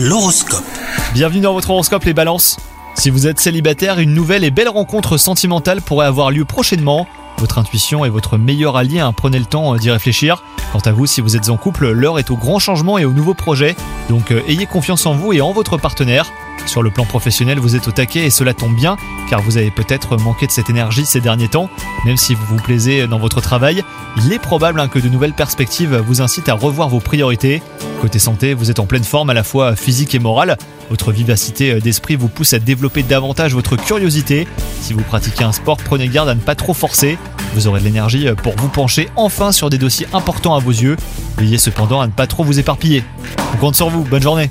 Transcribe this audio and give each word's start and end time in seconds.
L'horoscope. 0.00 0.62
Bienvenue 1.12 1.40
dans 1.40 1.54
votre 1.54 1.70
horoscope 1.70 2.04
les 2.04 2.14
balances. 2.14 2.56
Si 2.94 3.10
vous 3.10 3.26
êtes 3.26 3.40
célibataire, 3.40 3.98
une 3.98 4.14
nouvelle 4.14 4.44
et 4.44 4.52
belle 4.52 4.68
rencontre 4.68 5.16
sentimentale 5.16 5.82
pourrait 5.82 6.06
avoir 6.06 6.30
lieu 6.30 6.44
prochainement. 6.44 7.08
Votre 7.38 7.58
intuition 7.58 8.04
est 8.04 8.08
votre 8.08 8.36
meilleur 8.36 8.76
allié, 8.76 8.98
hein, 8.98 9.12
prenez 9.12 9.38
le 9.38 9.44
temps 9.44 9.74
euh, 9.74 9.78
d'y 9.78 9.90
réfléchir. 9.90 10.42
Quant 10.72 10.80
à 10.80 10.90
vous, 10.90 11.06
si 11.06 11.20
vous 11.20 11.36
êtes 11.36 11.50
en 11.50 11.56
couple, 11.56 11.90
l'heure 11.90 12.18
est 12.18 12.32
au 12.32 12.36
grand 12.36 12.58
changement 12.58 12.98
et 12.98 13.04
aux 13.04 13.12
nouveaux 13.12 13.34
projets, 13.34 13.76
donc 14.10 14.32
euh, 14.32 14.42
ayez 14.48 14.66
confiance 14.66 15.06
en 15.06 15.14
vous 15.14 15.32
et 15.32 15.40
en 15.40 15.52
votre 15.52 15.78
partenaire. 15.78 16.26
Sur 16.66 16.82
le 16.82 16.90
plan 16.90 17.04
professionnel, 17.04 17.60
vous 17.60 17.76
êtes 17.76 17.86
au 17.86 17.92
taquet 17.92 18.26
et 18.26 18.30
cela 18.30 18.54
tombe 18.54 18.74
bien, 18.74 18.96
car 19.30 19.40
vous 19.40 19.56
avez 19.56 19.70
peut-être 19.70 20.16
manqué 20.16 20.46
de 20.46 20.52
cette 20.52 20.68
énergie 20.68 21.06
ces 21.06 21.20
derniers 21.20 21.48
temps. 21.48 21.70
Même 22.04 22.16
si 22.16 22.34
vous 22.34 22.44
vous 22.44 22.62
plaisez 22.62 23.06
dans 23.06 23.18
votre 23.18 23.40
travail, 23.40 23.84
il 24.16 24.32
est 24.32 24.38
probable 24.40 24.80
hein, 24.80 24.88
que 24.88 24.98
de 24.98 25.08
nouvelles 25.08 25.32
perspectives 25.32 25.96
vous 25.96 26.20
incitent 26.20 26.48
à 26.48 26.54
revoir 26.54 26.88
vos 26.88 27.00
priorités. 27.00 27.62
Côté 28.02 28.18
santé, 28.18 28.52
vous 28.52 28.70
êtes 28.70 28.80
en 28.80 28.86
pleine 28.86 29.04
forme 29.04 29.30
à 29.30 29.34
la 29.34 29.44
fois 29.44 29.76
physique 29.76 30.14
et 30.14 30.18
morale. 30.18 30.58
Votre 30.90 31.12
vivacité 31.12 31.80
d'esprit 31.80 32.16
vous 32.16 32.28
pousse 32.28 32.52
à 32.52 32.58
développer 32.58 33.02
davantage 33.02 33.54
votre 33.54 33.76
curiosité. 33.76 34.46
Si 34.80 34.92
vous 34.92 35.02
pratiquez 35.02 35.44
un 35.44 35.52
sport, 35.52 35.78
prenez 35.78 36.08
garde 36.08 36.28
à 36.28 36.34
ne 36.34 36.40
pas 36.40 36.54
trop 36.54 36.74
forcer. 36.74 37.16
Vous 37.54 37.66
aurez 37.66 37.80
de 37.80 37.84
l'énergie 37.84 38.28
pour 38.42 38.54
vous 38.56 38.68
pencher 38.68 39.08
enfin 39.16 39.52
sur 39.52 39.70
des 39.70 39.78
dossiers 39.78 40.06
importants 40.12 40.54
à 40.54 40.60
vos 40.60 40.70
yeux. 40.70 40.96
Veillez 41.36 41.58
cependant 41.58 42.00
à 42.00 42.06
ne 42.06 42.12
pas 42.12 42.26
trop 42.26 42.44
vous 42.44 42.58
éparpiller. 42.58 43.04
On 43.54 43.56
compte 43.58 43.76
sur 43.76 43.90
vous, 43.90 44.04
bonne 44.04 44.22
journée 44.22 44.50